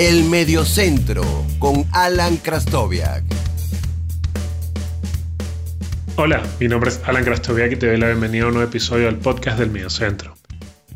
[0.00, 1.24] El Mediocentro
[1.58, 3.24] con Alan Krastoviak.
[6.14, 9.06] Hola, mi nombre es Alan Krastoviak y te doy la bienvenida a un nuevo episodio
[9.06, 10.36] del podcast del Mediocentro.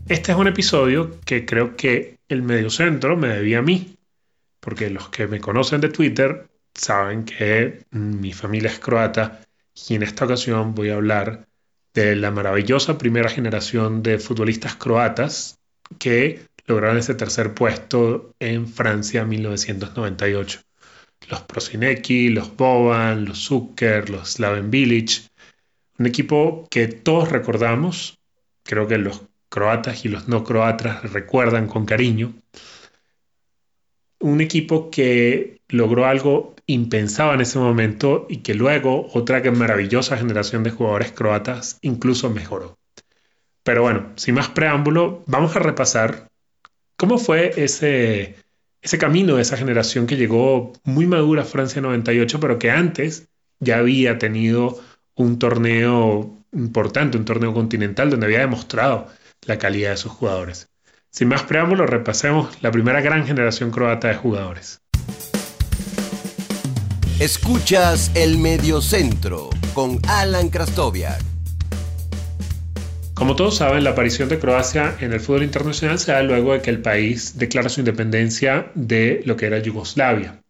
[0.07, 3.97] Este es un episodio que creo que el Mediocentro me debía a mí,
[4.61, 9.41] porque los que me conocen de Twitter saben que mi familia es croata
[9.89, 11.49] y en esta ocasión voy a hablar
[11.93, 15.59] de la maravillosa primera generación de futbolistas croatas
[15.99, 20.61] que lograron ese tercer puesto en Francia en 1998.
[21.29, 25.23] Los Prosinecki, los Boban, los Zucker, los Slaven Village.
[25.99, 28.19] Un equipo que todos recordamos,
[28.63, 32.35] creo que los croatas y los no croatas recuerdan con cariño.
[34.19, 40.63] Un equipo que logró algo impensado en ese momento y que luego otra maravillosa generación
[40.63, 42.79] de jugadores croatas incluso mejoró.
[43.63, 46.29] Pero bueno, sin más preámbulo, vamos a repasar
[47.03, 48.37] cómo fue ese,
[48.81, 53.27] ese camino de esa generación que llegó muy madura a Francia 98, pero que antes
[53.59, 54.79] ya había tenido
[55.17, 59.09] un torneo importante, un torneo continental donde había demostrado
[59.49, 60.69] la calidad de sus jugadores.
[61.11, 64.81] Sin más preámbulo, repasemos la primera gran generación croata de jugadores.
[67.19, 71.32] Escuchas el Mediocentro con Alan Krastoviak.
[73.23, 76.61] Como todos saben, la aparición de Croacia en el fútbol internacional se da luego de
[76.61, 80.43] que el país declara su independencia de lo que era Yugoslavia.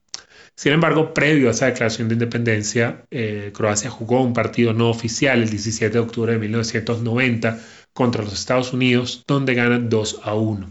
[0.57, 5.43] Sin embargo, previo a esa declaración de independencia, eh, Croacia jugó un partido no oficial
[5.43, 7.61] el 17 de octubre de 1990
[7.93, 10.71] contra los Estados Unidos, donde gana 2 a 1.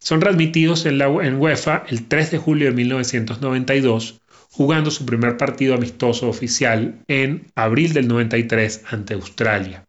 [0.00, 5.36] Son transmitidos en, la, en UEFA el 3 de julio de 1992 jugando su primer
[5.36, 9.84] partido amistoso oficial en abril del 93 ante Australia.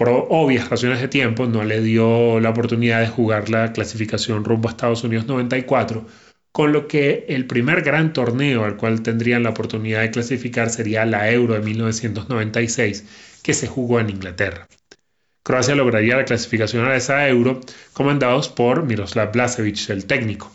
[0.00, 4.66] Por obvias razones de tiempo, no le dio la oportunidad de jugar la clasificación rumbo
[4.66, 6.06] a Estados Unidos 94,
[6.52, 11.04] con lo que el primer gran torneo al cual tendrían la oportunidad de clasificar sería
[11.04, 14.68] la Euro de 1996, que se jugó en Inglaterra.
[15.42, 17.60] Croacia lograría la clasificación a esa Euro,
[17.92, 20.50] comandados por Miroslav Blasevic, el técnico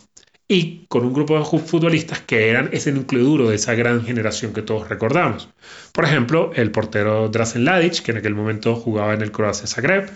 [0.47, 4.53] y con un grupo de futbolistas que eran ese núcleo duro de esa gran generación
[4.53, 5.49] que todos recordamos.
[5.91, 10.09] Por ejemplo, el portero Drazen Ladic, que en aquel momento jugaba en el Croacia Zagreb,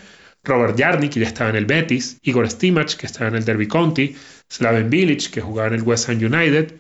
[0.44, 3.68] Robert Jarnik, que ya estaba en el Betis, Igor Stimac, que estaba en el Derby
[3.68, 4.16] County,
[4.48, 6.76] Slaven Bilic, que jugaba en el West Ham United,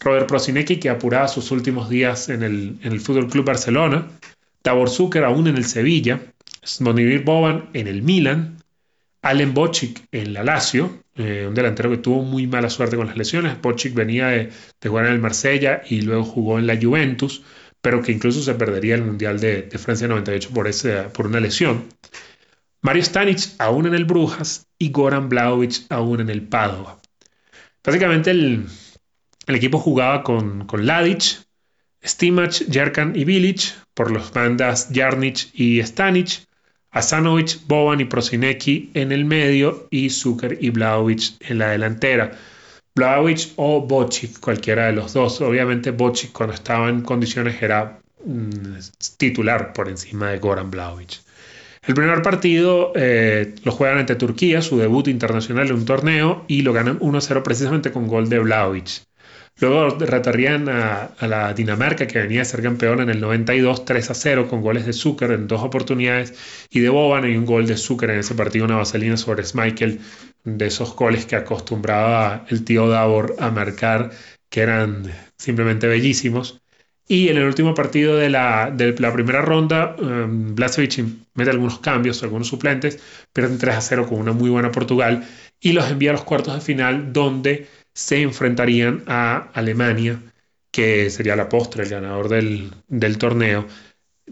[0.00, 4.08] Robert Prosinecki, que apuraba sus últimos días en el, en el Fútbol Club Barcelona,
[4.62, 6.20] Tabor Zucker aún en el Sevilla,
[6.64, 8.61] Zvonimir Boban en el Milan,
[9.22, 13.16] Allen Bocic en la Lazio, eh, un delantero que tuvo muy mala suerte con las
[13.16, 13.60] lesiones.
[13.62, 14.50] Bocic venía de,
[14.84, 17.42] jugar en el Marsella y luego jugó en la Juventus,
[17.80, 21.84] pero que incluso se perdería el Mundial de, Francia 98 por, ese, por una lesión.
[22.80, 27.00] Mario Stanic aún en el Brujas y Goran Blaovic aún en el Padova.
[27.84, 28.66] Básicamente el,
[29.46, 31.44] equipo jugaba con, con Ladic,
[32.04, 36.46] Stimac, Jerkan y Bilic, por los bandas Jarnic y Stanic,
[36.92, 42.32] Asanovic, Boban y Prosinecki en el medio y Zucker y Blaovic en la delantera.
[42.94, 45.40] Blaovic o Bocic, cualquiera de los dos.
[45.40, 48.76] Obviamente Bocic cuando estaba en condiciones era mm,
[49.16, 51.20] titular por encima de Goran Blaovic.
[51.84, 56.62] El primer partido eh, lo juegan ante Turquía, su debut internacional en un torneo, y
[56.62, 59.02] lo ganan 1-0 precisamente con gol de Blaovic.
[59.62, 64.14] Luego retorrían a, la Dinamarca, que venía a ser campeón en el 92, 3 a
[64.14, 66.34] 0, con goles de Zucker en dos oportunidades
[66.68, 70.00] y de Boban y un gol de Zucker en ese partido, una vaselina sobre Michael,
[70.42, 74.10] de esos goles que acostumbraba el tío Davor a marcar,
[74.50, 75.04] que eran
[75.38, 76.60] simplemente bellísimos.
[77.06, 78.74] Y en el último partido de la,
[79.14, 82.98] primera ronda, um, mete algunos cambios, algunos suplentes,
[83.32, 85.24] pierden 3 a 0 con una muy buena Portugal
[85.60, 90.20] y los envía a los cuartos de final, donde se enfrentarían a Alemania,
[90.70, 93.66] que sería la postre, el ganador del, torneo,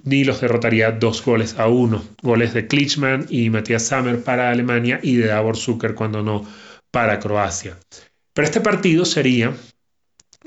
[0.04, 2.02] y los derrotaría dos goles a uno.
[2.22, 6.46] Goles de Klitschmann y Matthias Sammer para Alemania y de Davor Zucker cuando no
[6.90, 7.76] para Croacia.
[8.32, 9.52] Pero este partido sería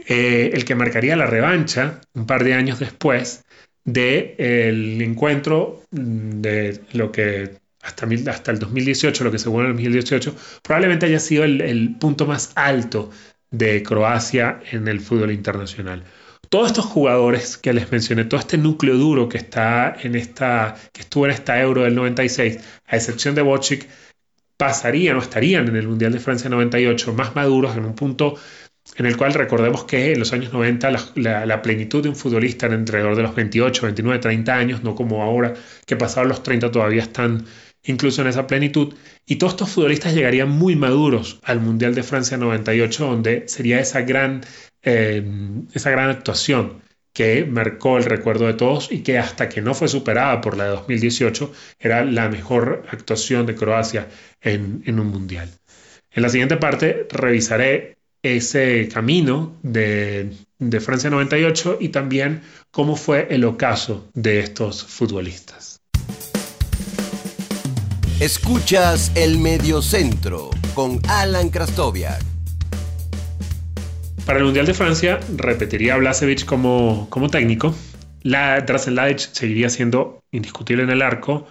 [0.08, 3.44] eh, el que marcaría la revancha un par de años después
[3.86, 9.68] del de, encuentro de lo que hasta, hasta el 2018, lo que se jugó en
[9.68, 13.12] el 2018, probablemente haya sido el, punto más alto
[13.52, 16.04] de Croacia en el fútbol internacional.
[16.50, 21.02] Todos estos jugadores que les mencioné, todo este núcleo duro que está en esta, que
[21.02, 23.88] estuvo en esta Euro del 96, a excepción de Bocic,
[24.58, 28.36] pasarían o estarían en el Mundial de Francia 98 más maduros en un punto
[28.98, 32.76] en el cual recordemos que en los años 90 la, plenitud de un futbolista era
[32.76, 35.54] alrededor de los 28, 29, 30 años, no como ahora
[35.86, 37.46] que pasados los 30 todavía están
[37.84, 38.94] incluso en esa plenitud.
[39.26, 44.02] Y todos estos futbolistas llegarían muy maduros al Mundial de Francia 98, donde sería esa
[44.02, 44.42] gran,
[44.82, 45.24] eh,
[45.74, 46.82] esa gran actuación
[47.14, 50.66] que marcó el recuerdo de todos y que hasta que no fue superada por la
[50.66, 54.08] de 2018 era la mejor actuación de Croacia
[54.42, 55.50] en, un mundial.
[56.12, 62.42] En la siguiente parte revisaré ese camino de, de Francia 98 y también
[62.72, 65.73] cómo fue el ocaso de estos futbolistas.
[68.24, 72.24] Escuchas el Mediocentro con Alan Krastoviak.
[74.26, 77.76] Para el Mundial de Francia repetiría Blasevic como, como técnico.
[78.22, 81.48] La, Drazen seguiría siendo indiscutible en el arco.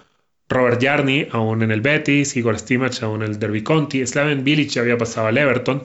[0.49, 4.75] Robert Jarni aún en el Betis, Igor Stimac aún en el Derby Conti, Slaven Bilic
[4.77, 5.83] había pasado al Everton,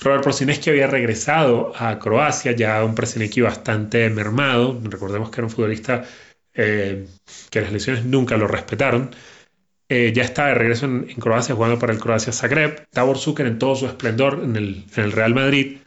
[0.00, 5.50] Robert Prosineski había regresado a Croacia, ya un Prosineski bastante mermado, recordemos que era un
[5.50, 6.02] futbolista
[6.54, 7.06] eh,
[7.50, 9.10] que las lesiones nunca lo respetaron.
[9.92, 13.58] Eh, ya está de regreso en, Croacia jugando para el Croacia Zagreb, Tabor Zucker en
[13.58, 15.78] todo su esplendor en el, Real Madrid,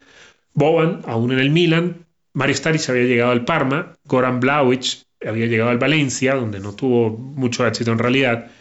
[0.54, 5.70] Boban, aún en el Milan, Mario Staric había llegado al Parma, Goran Blaovic había llegado
[5.70, 8.52] al Valencia, donde no tuvo mucho éxito en realidad.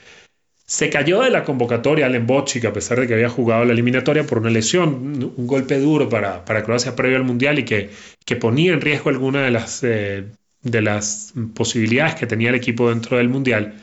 [0.64, 4.24] Se cayó de la convocatoria Allen Bocic, a pesar de que había jugado la eliminatoria
[4.24, 7.90] por una lesión, un golpe duro para, para Croacia previo al Mundial y que,
[8.24, 10.24] que ponía en riesgo alguna de las, eh,
[10.62, 13.74] de las posibilidades que tenía el equipo dentro del Mundial.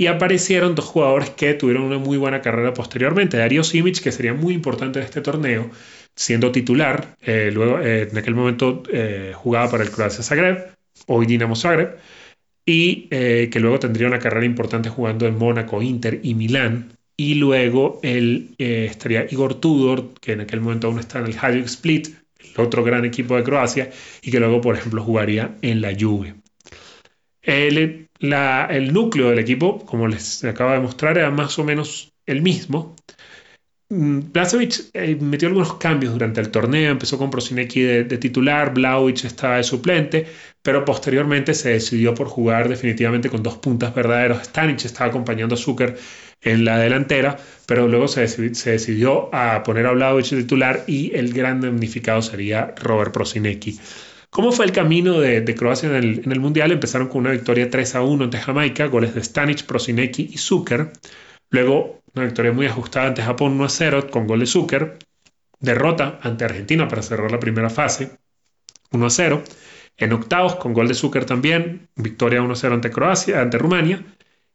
[0.00, 3.36] Y aparecieron dos jugadores que tuvieron una muy buena carrera posteriormente.
[3.36, 5.70] Darío Simic, que sería muy importante en este torneo,
[6.14, 7.16] siendo titular.
[7.20, 10.68] Eh, luego, eh, en aquel momento eh, jugaba para el Croacia Zagreb,
[11.08, 11.96] hoy Dinamo Zagreb,
[12.64, 16.92] y que luego tendría una carrera importante jugando en Mónaco, Inter y Milán.
[17.16, 21.64] Y luego él estaría Igor Tudor, que en aquel momento aún está en el Hajduk
[21.64, 22.08] Split,
[22.38, 23.90] el otro gran equipo de Croacia,
[24.20, 26.34] y que luego, por ejemplo, jugaría en la Juve.
[27.40, 32.42] El, el núcleo del equipo, como les acabo de mostrar, era más o menos el
[32.42, 32.96] mismo.
[33.90, 39.24] Blazovic mm, eh, metió algunos cambios durante el torneo, empezó con Prosinecki de, titular, Blaovic
[39.24, 40.26] estaba de suplente,
[40.60, 44.42] pero posteriormente se decidió por jugar definitivamente con dos puntas verdaderos.
[44.42, 45.96] Stanic estaba acompañando a Zucker
[46.42, 51.32] en la delantera, pero luego se, decidió a poner a Blaovic de titular y el
[51.32, 53.78] gran damnificado sería Robert Prosinecki.
[54.30, 56.70] ¿Cómo fue el camino de, Croacia en el, Mundial?
[56.70, 60.92] Empezaron con una victoria 3 a 1 ante Jamaica, goles de Stanic, Prosinecki y Zucker.
[61.50, 64.98] Luego una victoria muy ajustada ante Japón 1 a 0 con gol de Zucker.
[65.60, 68.18] Derrota ante Argentina para cerrar la primera fase
[68.92, 69.42] 1 a 0.
[69.96, 71.88] En octavos con gol de Zucker también.
[71.96, 74.04] Victoria 1 a 0 ante Croacia, ante Rumania.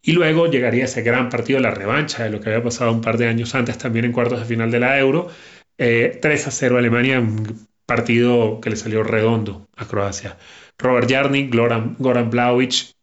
[0.01, 3.17] Y luego llegaría ese gran partido, la revancha de lo que había pasado un par
[3.17, 5.29] de años antes también en cuartos de final de la Euro.
[5.77, 5.79] 3
[6.23, 10.35] eh, a 0 Alemania, un partido que le salió redondo a Croacia.
[10.79, 12.31] Robert Jarnik, Goran, Goran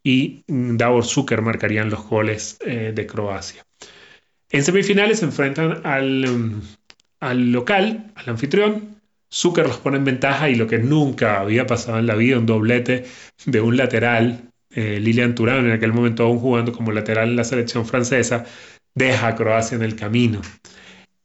[0.02, 3.64] y Davor Zucker marcarían los goles eh, de Croacia.
[4.50, 6.60] En semifinales se enfrentan um,
[7.20, 8.96] al, local, al anfitrión.
[9.32, 12.46] Zucker los pone en ventaja y lo que nunca había pasado en la vida, un
[12.46, 13.04] doblete
[13.46, 17.44] de un lateral, eh, Lilian Turán, en aquel momento aún jugando como lateral en la
[17.44, 18.44] selección francesa,
[18.92, 20.40] deja a Croacia en el camino.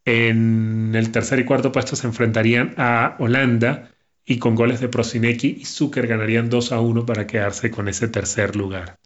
[0.05, 3.89] En el tercer y cuarto puesto se enfrentarían a Holanda
[4.23, 8.07] y con goles de Prosinecki y Zucker ganarían 2 a 1 para quedarse con ese
[8.07, 8.99] tercer lugar.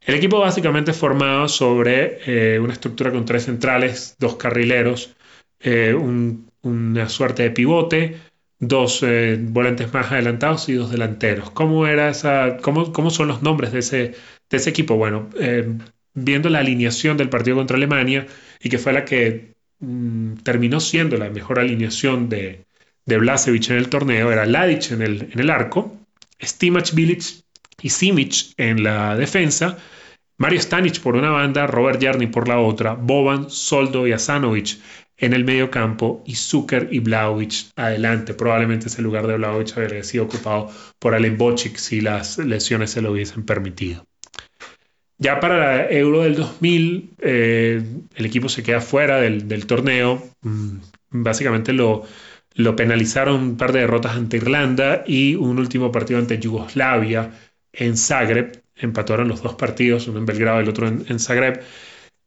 [0.00, 5.14] El equipo básicamente formado sobre eh, una estructura con tres centrales, dos carrileros,
[5.60, 8.16] eh, una suerte de pivote,
[8.58, 11.50] dos eh, volantes más adelantados y dos delanteros.
[11.50, 11.84] ¿Cómo,
[12.62, 14.14] cómo, cómo son los nombres de ese,
[14.48, 14.96] de ese equipo?
[14.96, 15.28] Bueno,
[16.14, 18.26] viendo la alineación del partido contra Alemania
[18.60, 22.66] y que fue la que mm, terminó siendo la mejor alineación de,
[23.06, 25.96] de Blasevic en el torneo, era Ladic en el, en el arco,
[26.42, 27.22] Stimac, Bilic
[27.82, 29.78] y Simic en la defensa,
[30.36, 34.78] Mario Stanic por una banda, Robert Jarni por la otra, Boban, Soldo y Asanovic
[35.16, 38.34] en el medio campo y Zucker y Blaovic adelante.
[38.34, 40.70] Probablemente ese lugar de Blaovic habría sido ocupado
[41.00, 44.07] por Alen Bocic si las lesiones se lo hubiesen permitido.
[45.18, 47.82] Ya para la Euro del 2000, eh,
[48.14, 50.22] el equipo se queda fuera del, torneo.
[50.42, 50.78] Mm,
[51.10, 52.04] básicamente lo,
[52.76, 57.32] penalizaron un par de derrotas ante Irlanda y un último partido ante Yugoslavia
[57.72, 61.60] en Zagreb empataron los dos partidos, uno en Belgrado y el otro en, Zagreb.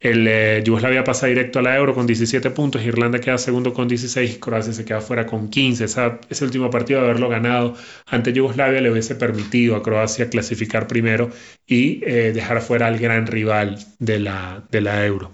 [0.02, 3.88] El, eh, Yugoslavia pasa directo a la Euro con 17 puntos, Irlanda queda segundo con
[3.88, 5.86] 16 Croacia se queda fuera con 15.
[5.86, 7.76] ese último partido de haberlo ganado
[8.08, 11.30] ante Yugoslavia le hubiese permitido a Croacia clasificar primero
[11.68, 15.34] y eh, dejar fuera al gran rival de la, de la Euro.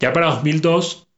[0.00, 1.08] Ya para 2002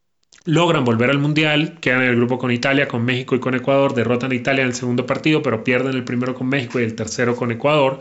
[0.45, 3.95] logran volver al Mundial, quedan en el grupo con Italia, con México y con Ecuador,
[3.95, 6.95] derrotan a Italia en el segundo partido, pero pierden el primero con México y el
[6.95, 8.01] tercero con Ecuador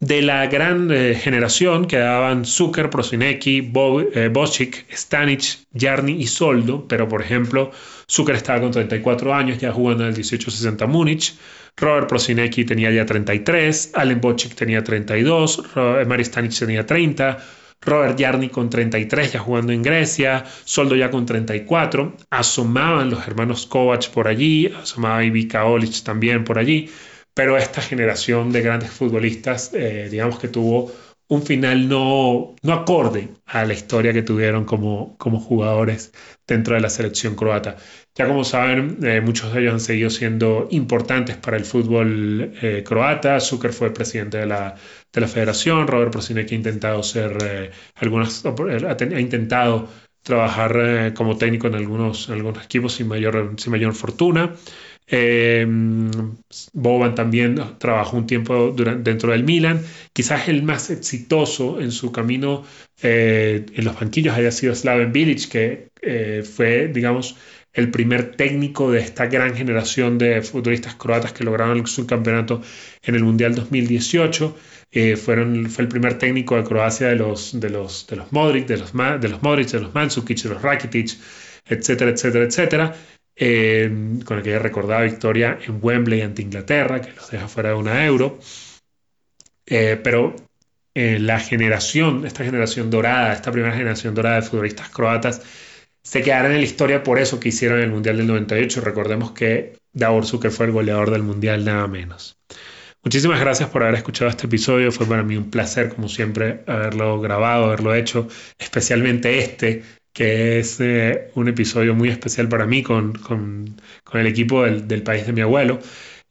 [0.00, 6.86] De la gran eh, generación quedaban Zucker, Prosinecki, Bo, eh, Bocic, Stanic, Jarni y Soldo,
[6.86, 7.70] pero por ejemplo,
[8.10, 11.34] Zucker estaba con 34 años ya jugando en el 1860 Múnich,
[11.76, 15.62] Robert Prosinecki tenía ya 33, Allen Bocic tenía 32,
[16.06, 17.38] Mari Stanic tenía 30,
[17.80, 23.66] Robert Jarni con 33 ya jugando en Grecia, Soldo ya con 34, asomaban los hermanos
[23.66, 26.90] Kovac por allí, asomaba Ivica Olic también por allí,
[27.34, 30.92] pero esta generación de grandes futbolistas, eh, digamos que tuvo
[31.26, 36.12] un final no, no acorde a la historia que tuvieron como, como jugadores
[36.46, 37.76] dentro de la selección croata.
[38.14, 42.84] Ya como saben, eh, muchos de ellos han seguido siendo importantes para el fútbol eh,
[42.86, 43.40] croata.
[43.40, 44.76] Zucker fue presidente de la,
[45.12, 49.88] de la federación, Robert Prosinecki ha intentado ser algunas, ha, intentado
[50.22, 54.54] trabajar como técnico en algunos, algunos equipos sin mayor, sin mayor fortuna.
[55.06, 55.66] Eh,
[56.72, 59.82] Boban también trabajó un tiempo dentro del Milan.
[60.12, 62.64] Quizás el más exitoso en su camino
[63.02, 67.36] eh, en los banquillos haya sido Slaven Bilic, que eh, fue, digamos,
[67.72, 72.62] el primer técnico de esta gran generación de futbolistas croatas que lograron el subcampeonato
[73.02, 74.56] en el Mundial 2018.
[75.16, 79.28] fueron, fue el primer técnico de Croacia de los, de los, Modric, de los, de
[79.42, 81.18] Modric, de los de los Rakitic,
[81.66, 82.94] etcétera, etcétera, etcétera
[83.36, 88.38] con aquella recordada victoria en Wembley ante Inglaterra, que los deja fuera de una euro.
[89.66, 90.36] Eh, pero
[90.94, 95.42] eh, la generación, esta generación dorada, esta primera generación dorada de futbolistas croatas,
[96.02, 98.80] se quedará en la historia por eso que hicieron el Mundial del 98.
[98.82, 102.36] Recordemos que Davor Zucker fue el goleador del Mundial, nada menos.
[103.02, 104.92] Muchísimas gracias por haber escuchado este episodio.
[104.92, 109.82] Fue para mí un placer, como siempre, haberlo grabado, haberlo hecho, especialmente este,
[110.14, 113.76] que es eh, un episodio muy especial para mí con, con,
[114.14, 115.80] el equipo del, país de mi abuelo.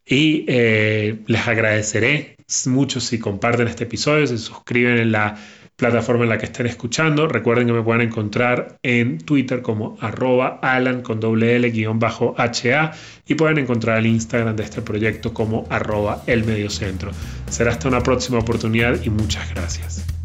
[0.06, 2.38] Y eh, les agradeceré
[2.68, 5.38] mucho si comparten este episodio, se suscriben en la
[5.76, 7.28] plataforma en la que estén escuchando.
[7.28, 12.36] Recuerden que me pueden encontrar en Twitter como arroba alan con doble L guion bajo
[12.38, 12.92] HA
[13.28, 17.12] y pueden encontrar el Instagram de este proyecto como arroba el mediocentro.
[17.50, 20.23] Será hasta una próxima oportunidad y muchas gracias.